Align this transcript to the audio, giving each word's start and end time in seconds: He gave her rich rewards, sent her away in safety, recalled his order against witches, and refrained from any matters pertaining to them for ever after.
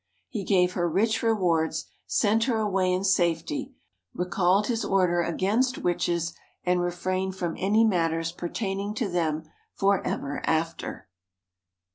He 0.29 0.43
gave 0.43 0.71
her 0.73 0.89
rich 0.89 1.21
rewards, 1.21 1.85
sent 2.07 2.45
her 2.45 2.57
away 2.57 2.91
in 2.91 3.03
safety, 3.03 3.75
recalled 4.15 4.65
his 4.65 4.83
order 4.83 5.21
against 5.21 5.77
witches, 5.77 6.33
and 6.63 6.81
refrained 6.81 7.35
from 7.35 7.55
any 7.59 7.83
matters 7.83 8.31
pertaining 8.31 8.95
to 8.95 9.07
them 9.07 9.43
for 9.75 10.01
ever 10.03 10.41
after. 10.43 11.07